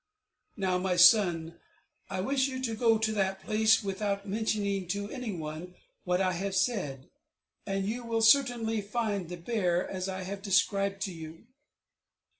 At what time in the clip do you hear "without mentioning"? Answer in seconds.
3.83-4.87